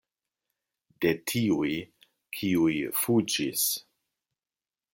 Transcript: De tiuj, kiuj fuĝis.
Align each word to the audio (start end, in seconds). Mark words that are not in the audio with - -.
De 1.03 1.11
tiuj, 1.31 1.75
kiuj 2.39 2.79
fuĝis. 3.03 3.67